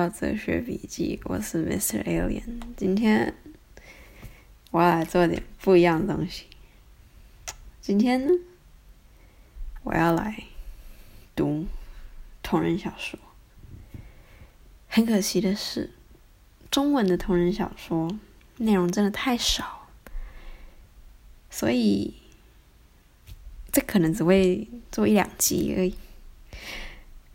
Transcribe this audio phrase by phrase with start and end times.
[0.00, 2.02] 到哲学笔记，我是 Mr.
[2.04, 2.62] Alien。
[2.74, 3.34] 今天
[4.70, 6.46] 我要来做点不一样的东西。
[7.82, 8.32] 今天呢，
[9.82, 10.44] 我要来
[11.36, 11.66] 读
[12.42, 13.18] 同人小说。
[14.88, 15.90] 很可惜的是，
[16.70, 18.10] 中文的同人小说
[18.56, 19.86] 内容真的太少，
[21.50, 22.14] 所以
[23.70, 25.94] 这可能只会做一两集而已。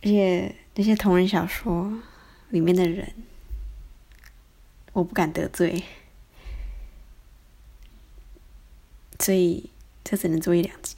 [0.02, 2.02] 而且那些同人小说
[2.56, 3.14] 里面的人，
[4.94, 5.84] 我不敢得罪，
[9.20, 9.70] 所以
[10.06, 10.96] 这只能做一两集。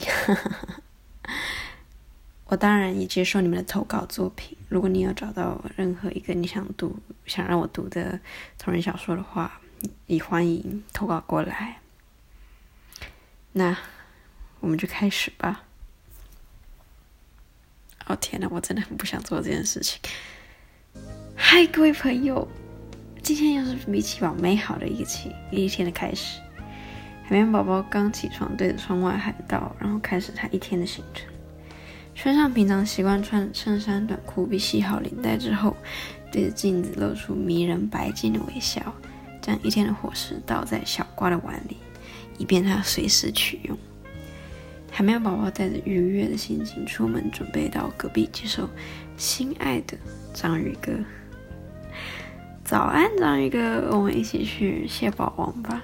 [2.46, 4.56] 我当然也接受你们的投稿作品。
[4.70, 8.20] 如果你有找到任何一个你想读、想让我读的
[8.60, 9.60] 同人小说的话，
[10.06, 11.80] 也欢迎投稿过来。
[13.54, 13.76] 那
[14.60, 15.64] 我们就开始吧。
[18.06, 20.00] 哦天呐，我真的很不想做这件事情。
[21.40, 22.48] 嗨，各位朋友，
[23.22, 26.42] 今天又是米奇宝美好的一个起一天的开始。
[27.24, 31.28] 海绵宝宝刚起床，对着窗外喊道，然后开始他一天的行程。
[32.16, 35.78] 穿上平常习惯穿的衬衫短裤，并系好领带之后，
[36.32, 38.82] 对着镜子露出迷人白净的微笑，
[39.40, 41.78] 将一天的伙食倒在小瓜的碗里，
[42.40, 43.78] 以便他随时取用。
[44.90, 48.68] 海绵宝宝带着愉悦的心情出门，准备到隔壁接受
[49.16, 49.96] 心爱的
[50.34, 50.92] 章鱼哥。
[52.64, 55.82] 早安，章鱼哥，我们一起去蟹堡王吧。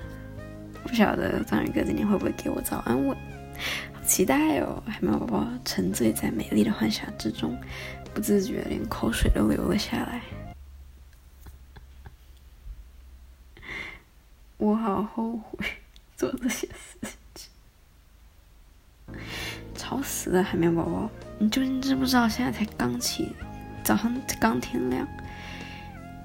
[0.83, 3.17] 不晓得章鱼哥今天会不会给我早安吻？
[3.93, 4.83] 好期待哦！
[4.85, 7.57] 海绵宝宝沉醉在美丽的幻想之中，
[8.13, 10.21] 不自觉连口水都流了下来。
[14.57, 15.65] 我好后悔
[16.17, 17.49] 做这些事情。
[19.75, 21.09] 吵死了，海绵宝宝！
[21.37, 23.33] 你究竟知不知道现在才刚起，
[23.83, 25.07] 早上刚天亮，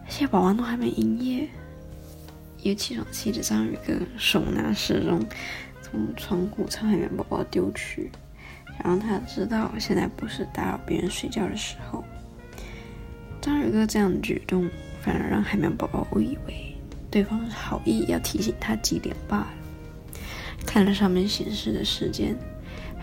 [0.08, 1.48] 蟹堡王都还没营业。
[2.62, 5.24] 有起床气的章鱼哥手拿时钟，
[5.80, 8.10] 从窗户朝海绵宝宝丢去，
[8.66, 12.04] 想让他知道现在不是打扰别人睡觉的时候。
[13.40, 14.68] 章鱼哥这样的举动，
[15.00, 16.74] 反而让海绵宝宝误以为
[17.10, 19.48] 对方是好意要提醒他几点罢了。
[20.66, 22.36] 看了上面显示的时间。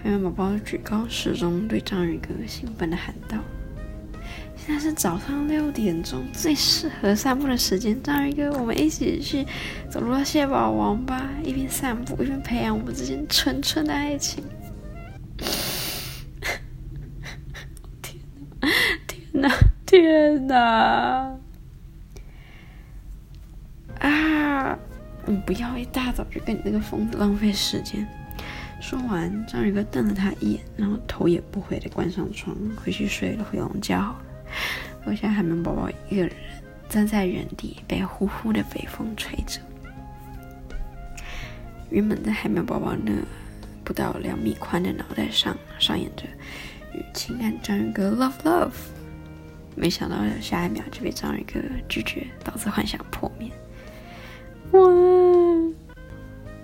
[0.04, 3.40] 海绵宝宝举高时钟，对章鱼哥兴奋地喊道
[4.66, 8.02] ：“现在是早上六点钟，最适合散步的时间。
[8.02, 9.46] 章鱼哥，我们一起去
[9.92, 14.44] 走路到蟹堡王吧，一边散步一边培养我们之间纯纯的爱情。”
[18.02, 18.18] 天
[19.40, 19.50] 哪！
[19.86, 20.48] 天哪！
[20.48, 21.38] 天哪！
[24.00, 24.80] 啊！
[25.28, 28.04] 你不要一大早就跟你那个疯子浪费时间。
[28.82, 34.16] 说完，章鱼哥瞪了他一眼，然后头也不回的关上窗，回去睡了回笼觉。
[35.06, 36.32] 留下海绵宝宝一个人
[36.90, 39.60] 站在原地，被呼呼的北风吹着。
[41.90, 43.12] 原本在海绵宝宝那
[43.84, 46.24] 不到两米宽的脑袋上上演着
[46.94, 48.72] 与情感章鱼哥 love love，
[49.76, 53.50] 没想到下一秒就被章鱼哥拒绝，导致幻想破灭。
[54.72, 54.82] 哇！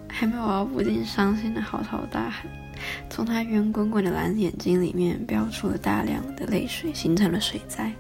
[0.07, 2.47] 海绵宝宝不禁伤心的嚎啕大喊，
[3.09, 7.91] 从他圆滚滚的蓝眼睛里面飙出了大量的泪水，形成了水灾。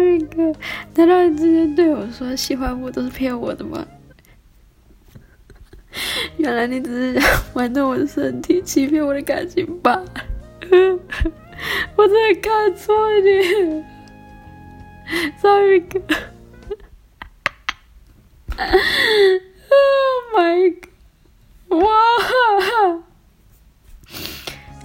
[0.00, 0.50] 章鱼哥，
[0.94, 3.86] 难道你之前对我说喜欢我都是骗我的吗？
[6.38, 10.02] 原来你只是想玩弄我的身体，欺骗我的感情吧？
[11.96, 13.84] 我真的看错你，
[15.42, 16.00] 章鱼哥。
[20.32, 20.74] My
[21.68, 21.82] God！
[21.82, 21.90] 哇！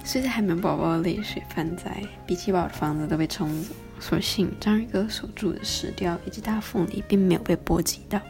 [0.06, 3.74] 随着海绵宝宝的泪水泛灾，比奇堡的房子都被冲走。
[3.98, 8.20] 所幸章鱼哥所住的石雕以及大凤梨并没有被波及到。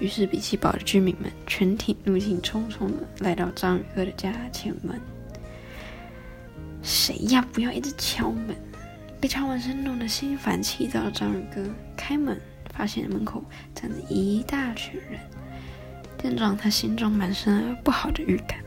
[0.00, 5.00] 于是比奇堡的居民们全体怒气冲冲的来到章鱼哥的家前门。
[6.82, 7.46] 谁呀？
[7.52, 8.56] 不要一直敲门！
[9.20, 11.64] 被敲门声弄得心烦气躁的章鱼哥
[11.96, 12.40] 开门，
[12.74, 15.20] 发现门口站着一大群人。
[16.18, 18.58] 见状，他心中满身不好的预感。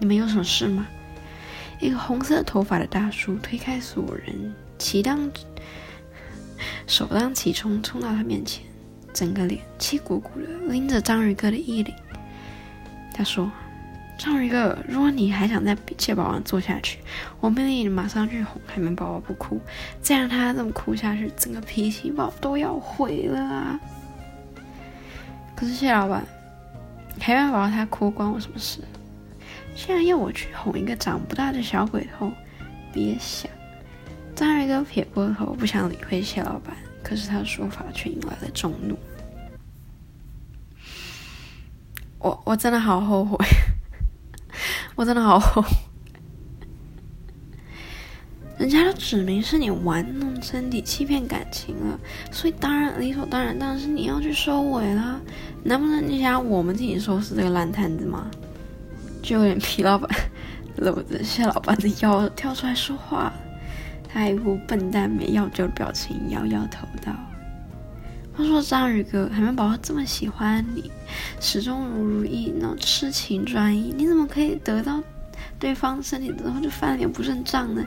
[0.00, 0.84] 你们有什么事吗？
[1.80, 5.30] 一个红色头发的大叔推开所有人，齐当
[6.86, 8.64] 首当其冲冲到他面前，
[9.12, 11.94] 整个脸气鼓鼓的拎着章鱼哥的衣领。
[13.14, 13.50] 他说
[14.18, 16.98] ：“章鱼哥，如果你还想在蟹堡王坐下去，
[17.40, 19.60] 我命令你马上去哄海绵宝宝不哭。
[20.02, 23.80] 再让他这么哭下去，整个脾气宝都要毁了啊！”
[25.54, 26.24] 可是蟹老板。
[27.20, 28.80] 海绵宝宝他哭关我什么事？
[29.74, 32.32] 现在要我去哄一个长不大的小鬼头，
[32.92, 33.50] 别想！
[34.34, 38.98] 章鱼哥撇过头，不想理会谢老板，可是他的说法却引来了众怒。
[42.18, 43.36] 我我真的好后悔，
[44.96, 45.68] 我真的好后悔。
[48.58, 51.98] 人家都指明是你玩弄身体、欺骗感情了，
[52.32, 55.20] 所以当然理所当然，当然是你要去收尾了。
[55.62, 58.28] 难不成你想我们替你收拾这个烂摊子吗？
[59.28, 60.08] 就有点皮老板
[60.76, 63.30] 搂着谢老板的腰跳出来说话，
[64.08, 67.12] 他一副笨蛋没要救的表情，摇摇头道
[68.32, 70.90] ：“话说章鱼哥，海绵宝宝这么喜欢你，
[71.40, 74.98] 始终如如意，那痴情专一，你怎么可以得到
[75.58, 77.84] 对方身体之后就翻脸不认账呢？”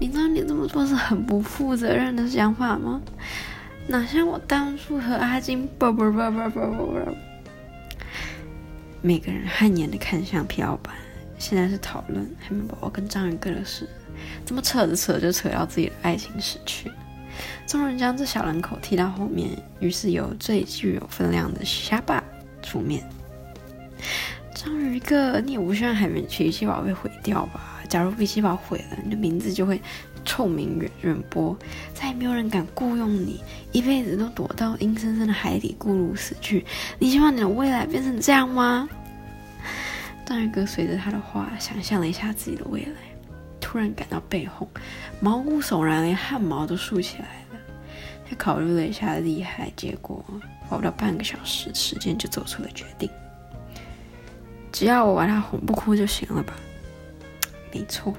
[0.00, 3.00] 你知道你这么做是很不负责任的想法吗？
[3.86, 7.14] 哪像我当初和阿金，啵啵啵啵啵啵啵。
[9.06, 10.94] 每个人汗颜的看向皮老板，
[11.38, 13.86] 现在是讨论海绵宝宝跟章鱼哥的事，
[14.46, 16.90] 怎么扯着扯就扯到自己的爱情史去
[17.66, 22.24] 众人将这小人口踢到后面，于是由最具有分量的虾爸
[22.62, 23.06] 出面。
[24.54, 27.73] 章鱼哥，你也不希望海绵奇奇宝被毁掉吧？
[27.94, 29.80] 假如比奇宝毁了，你的名字就会
[30.24, 31.56] 臭名远远播，
[31.94, 36.66] 再也没有人敢雇佣你，一辈子都躲到阴森森的海底咕噜死去。
[36.98, 38.88] 你希望你的未来变成这样吗？
[40.26, 43.00] 章鱼哥随着他的话，想象了一下自己的未来，
[43.60, 44.68] 突然感到背后
[45.20, 47.60] 毛骨悚然，连汗毛都竖起来了。
[48.28, 50.20] 他考虑了一下厉害，结果
[50.68, 53.08] 花不到半个小时时间就做出了决定：
[54.72, 56.54] 只要我把他哄不哭就行了吧。
[57.74, 58.14] 没错，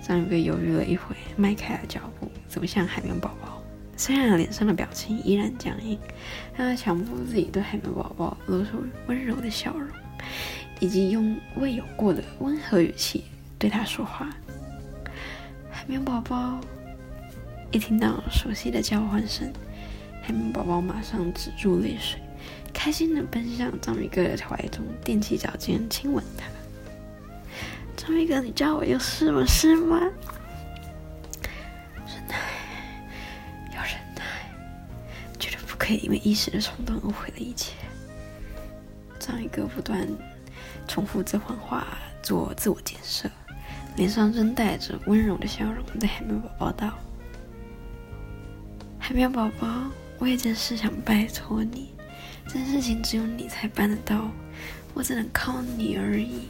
[0.00, 3.60] 章鱼哥犹豫了一会，迈开了脚步，走向海绵宝宝。
[3.96, 5.98] 虽然脸上的表情依然僵硬，
[6.56, 9.88] 但他强迫自己对海绵宝宝露出温柔的笑容，
[10.78, 13.24] 以及用未有过的温和语气
[13.58, 14.30] 对他说话。
[15.68, 16.60] 海绵宝宝
[17.72, 19.52] 一听到熟悉的叫唤声，
[20.22, 22.20] 海绵宝宝马上止住泪水，
[22.72, 26.44] 开心的奔向章鱼哥的怀中，踮起脚尖亲吻他。
[28.06, 29.42] 章鱼哥，你叫我有事吗？
[29.46, 29.98] 是吗？
[32.06, 32.36] 忍耐，
[33.74, 34.22] 要忍耐，
[35.38, 37.72] 绝对不可以因为一时的冲动而毁了一切。
[39.18, 40.06] 章鱼哥不断
[40.86, 41.86] 重复这番话，
[42.22, 43.26] 做自我建设，
[43.96, 46.92] 脸上仍带着温柔的笑容，对海绵宝宝道
[49.00, 49.66] ：“海绵宝宝，
[50.18, 51.94] 我有件事想拜托你，
[52.46, 54.30] 这件事情只有你才办得到，
[54.92, 56.48] 我只能靠你而已。”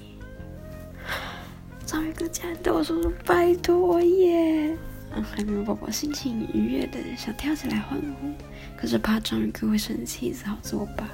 [1.94, 4.76] 章鱼哥竟然对我说说拜托耶！
[5.12, 8.34] 海绵宝宝心情愉悦的想跳起来欢呼，
[8.76, 11.08] 可是怕章鱼哥会生气，只好作罢。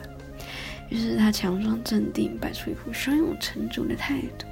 [0.88, 4.46] 于是他强装镇定，摆出一副胸有成竹的态度。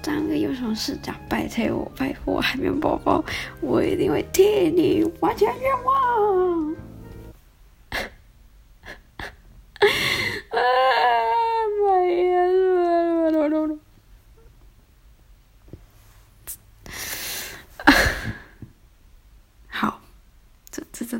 [0.00, 3.24] 章鱼哥有什么事假拜托我，拜托海绵宝宝，
[3.60, 6.76] 我一定会替你完成愿望。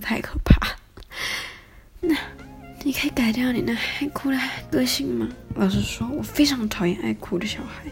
[0.00, 0.76] 太可怕！
[2.00, 2.14] 那
[2.82, 4.36] 你可以改掉你那爱哭的
[4.74, 5.28] 个性吗？
[5.54, 7.84] 老实说，我非常讨厌爱哭的小孩。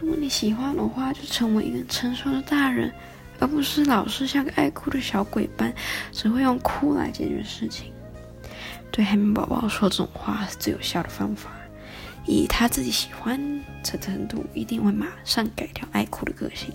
[0.00, 2.90] 如果你喜欢的话，就成为一个成熟的大人，
[3.38, 5.70] 而不是老是像个爱哭的小鬼般，
[6.12, 7.92] 只会用哭来解决事情。
[8.90, 11.50] 对海绵宝宝说这种话是最有效的方法。
[12.26, 13.38] 以他自己喜欢
[13.82, 16.72] 的程度，一定会马上改掉爱哭的个性。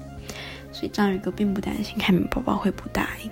[0.71, 3.31] 所以章鱼哥并不担心海绵宝宝会不答应。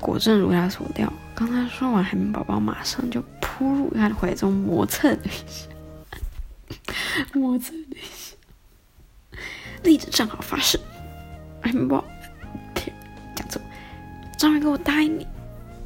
[0.00, 3.22] 果真如他所料，刚才说完，海绵宝宝马上就
[3.56, 5.66] 扑入他的怀中，磨蹭一下，
[7.32, 8.36] 磨蹭了一下，
[9.82, 10.78] 立着站好发誓，
[11.62, 12.04] 海绵宝，
[12.74, 12.94] 天，
[13.34, 13.62] 讲错，
[14.38, 15.26] 章鱼哥，我答应你，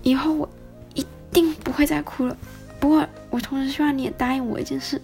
[0.03, 0.51] 以后我
[0.95, 2.37] 一定不会再哭了。
[2.81, 5.01] 不过，我同时希望你也答应我一件事，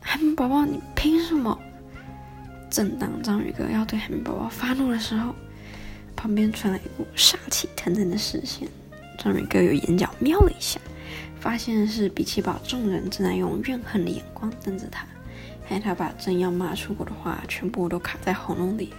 [0.00, 1.58] 海绵宝宝，你凭什么？
[2.70, 5.34] 正当章鱼哥要对海绵宝宝发怒的时候。
[6.16, 8.68] 旁边传来一股杀气腾腾的视线，
[9.18, 10.80] 章鱼哥有眼角瞄了一下，
[11.40, 15.06] 发现是比奇堡众人正在用怨恨的眼光瞪着他，
[15.68, 18.92] 害他把正要骂出口的话全部都卡在喉咙里，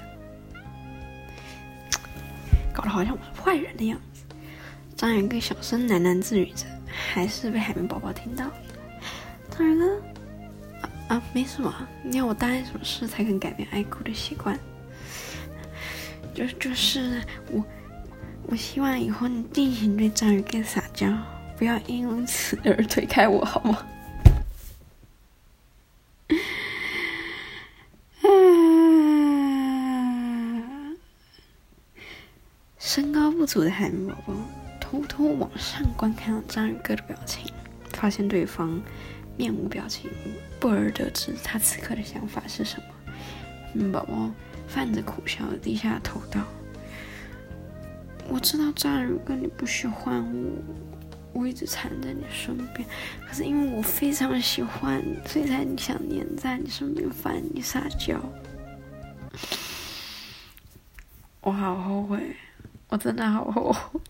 [2.74, 4.24] 搞得好像我是坏人的样子。
[4.96, 8.54] 章鱼哥小声喃喃自语着，还是被海绵宝宝听到了。
[9.52, 9.96] 章鱼哥，
[10.82, 14.58] 啊啊，没什么，你要我答应什么事才肯改变爱哭的习惯？
[16.34, 17.64] 就就是我，
[18.48, 21.08] 我希望以后你尽情对章鱼哥撒娇
[21.58, 23.86] 不要因此而推开我好吗？
[28.22, 28.26] 啊
[32.78, 34.34] 身高不足的海绵宝宝
[34.80, 37.52] 偷偷往上观看章鱼哥的表情
[37.94, 38.80] 发现对方
[39.38, 40.10] 面无表情
[40.60, 42.84] 不而得知他此刻的想法是什么。
[43.74, 44.32] 嗯宝宝
[44.68, 46.42] 泛着苦笑低下头道。
[48.28, 52.88] 我知道章鱼哥你不喜欢我，我一直缠在你身边，
[53.28, 58.20] 可是因为我非常喜欢你，所以才想黏在你身边，烦你撒娇。”
[61.42, 62.36] 我好后悔，
[62.90, 64.02] 我真的好后悔。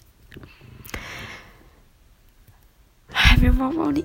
[3.10, 4.02] 海绵宝宝，你，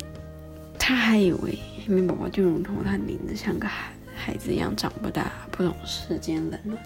[0.78, 6.82] 他还以为海绵宝宝就如同他的名字，像个孩孩子一样长不大，不懂世间冷暖，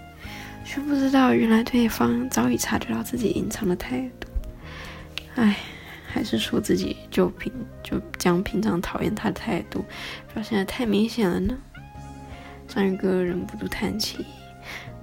[0.65, 4.29] 却不知道原来对方早已察觉到自己隐藏的态度。
[5.37, 5.57] 唉，
[6.07, 7.53] 还是说自己就平
[7.83, 9.85] 就将平常讨厌他的态度
[10.33, 11.57] 表现的太明显了呢？
[12.67, 14.25] 章鱼哥忍不住叹气。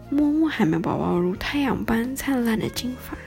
[0.09, 3.17] 摸摸海绵宝宝如太阳般灿烂的金发，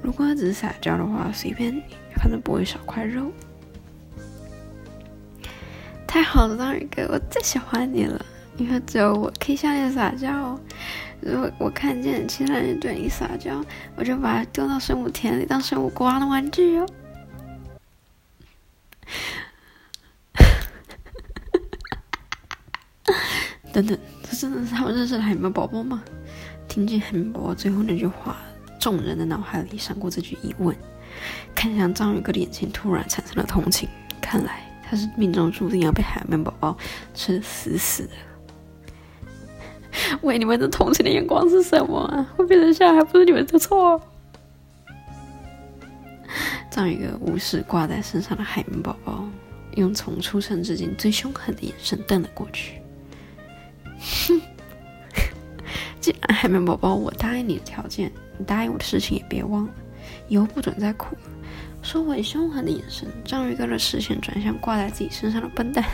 [0.00, 1.82] 如果只是撒娇的话，随便你，
[2.16, 3.30] 反正不会少块肉。
[6.06, 8.24] 太好了，章鱼哥，我最喜欢你了，
[8.60, 10.60] 因为只有我可以向你撒娇。
[11.22, 13.64] 如果我看见其他人对你撒娇，
[13.96, 16.84] 我就把它丢到生物田里当生物国王的玩具哟。
[23.72, 23.98] 等等。
[24.22, 26.02] 这真的是他们认识的海绵宝宝吗？
[26.68, 28.36] 听见海绵宝宝最后那句话，
[28.78, 30.76] 众人的脑海里闪过这句疑问。
[31.54, 33.88] 看向章鱼哥的眼睛突然产生了同情，
[34.20, 36.76] 看来他是命中注定要被海绵宝宝
[37.14, 38.10] 吃的死死的。
[40.22, 42.26] 喂，你们的同情的眼光是什么啊？
[42.36, 44.00] 会变成这样还不是你们的错？
[46.70, 49.24] 章鱼哥无视挂在身上的海绵宝宝，
[49.76, 52.80] 用从出生至今最凶狠的眼神瞪了过去。
[54.28, 54.40] 哼，
[56.00, 59.70] 既然海绵宝宝，我答应你的条件，你答应我的事情也别忘了，
[60.28, 61.20] 以后不准再哭了。
[61.82, 65.84] 收回凶狠的眼神，章鱼哥的视线转向挂在自己身上的笨蛋。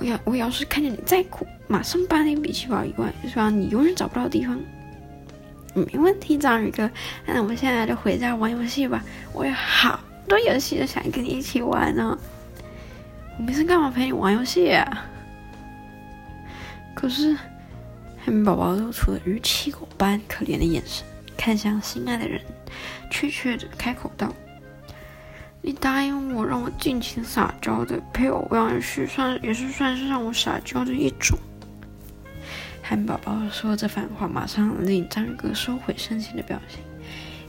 [0.00, 4.58] 我要，我要是看见你再哭，马上把你比气泡以外，就让你永远找不到地方。
[5.74, 6.90] 没问题，章鱼哥，
[7.26, 9.04] 那我们现在就回家玩游戏吧。
[9.32, 12.18] 我有好多游戏都想跟你一起玩呢。
[13.38, 15.06] 我没事干嘛陪你玩游戏啊？
[16.94, 17.34] 可是
[18.18, 22.40] 海绵宝宝露出了如气狗般可怜的眼神，看向心爱的人，
[23.10, 24.34] 怯怯的开口道
[25.62, 31.38] ：“你答应我，让我尽情撒娇的陪我玩游戏，算也是算是让我撒娇的一种。”
[32.82, 36.80] 海绵宝宝说这番话，马上令章鱼哥收回深情的表情，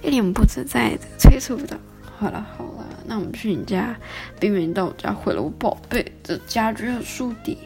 [0.04, 1.78] 一脸不自在的催促道
[2.18, 3.96] ：“好了好了。”那我们去你家，
[4.40, 7.58] 避免到我家毁了我宝贝的家具和书底。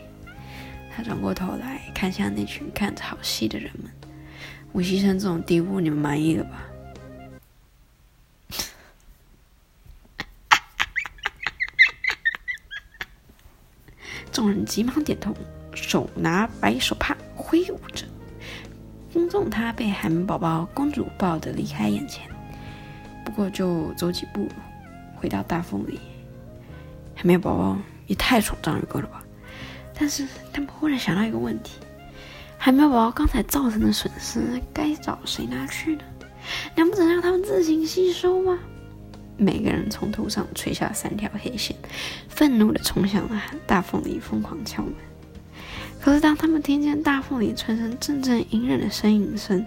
[0.95, 3.91] 他转过头来看向那群看着好戏的人们，
[4.71, 6.63] 我牺牲这种地步，你们满意了吧？
[14.45, 15.33] 众人急忙点头，
[15.73, 18.05] 手拿白手帕挥舞着，
[19.11, 22.29] 恭送他被海绵宝宝公主抱的离开眼前。
[23.25, 24.47] 不过就走几步。
[25.15, 25.99] 回到大风里，
[27.15, 27.75] 海绵宝宝
[28.05, 29.23] 也太宠章鱼哥了吧！
[29.97, 31.79] 但是他们忽然想到一个问题：
[32.55, 36.03] 海绵宝宝刚才造成的损失该找谁拿去呢？
[36.75, 38.59] 难不成让他们自行吸收吗？
[39.37, 41.75] 每个人从头上垂下三条黑线，
[42.29, 44.93] 愤怒地冲向了大凤梨，疯狂敲门。
[45.99, 49.65] 可是当他们听见大凤梨传出阵阵隐忍的呻吟声，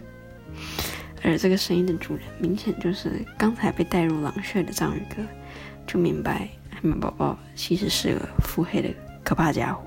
[1.23, 5.17] 而这个声音的主人明显就是刚才被带入狼穴的章鱼哥。
[5.87, 8.89] 就明白，海绵宝宝其实是个腹黑的
[9.25, 9.83] 可怕家伙，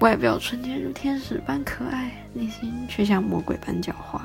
[0.00, 4.20] 外表纯洁如天使般可爱，内心却像魔鬼般狡猾。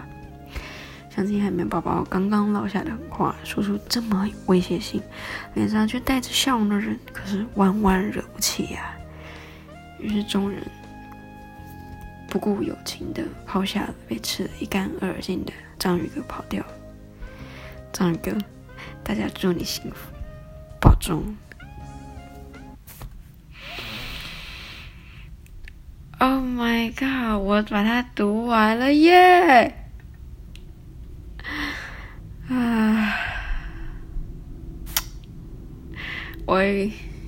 [1.17, 5.01] 相信海绵宝宝刚刚落下的话说出这么威胁性，
[5.55, 8.93] 脸上却带着笑容的人，可是万万惹不起呀。
[9.99, 10.61] 于是众人
[12.29, 16.63] 不顾友情的抛下了被吃得一干二净的章鱼哥跑掉。
[17.91, 18.37] 章鱼哥，
[19.03, 20.11] 大家祝你幸福。
[20.79, 21.35] 保重。
[26.19, 27.41] Oh my god！
[27.41, 29.76] 我把它读完了耶！
[32.49, 33.13] 啊，
[36.45, 36.61] 我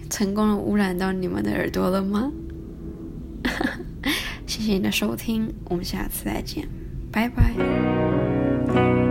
[0.10, 2.32] 成功的污染到你们的耳朵了吗？
[4.48, 6.68] 谢谢你的收听，我们下次再见，
[7.12, 9.09] 拜拜。